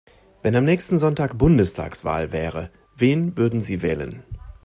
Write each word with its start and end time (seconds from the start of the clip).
Wenn 0.41 0.55
am 0.55 0.63
nächsten 0.63 0.97
Sonntag 0.97 1.37
Bundestagswahl 1.37 2.31
wäre, 2.31 2.71
wen 2.95 3.37
würden 3.37 3.61
Sie 3.61 3.83
wählen? 3.83 4.23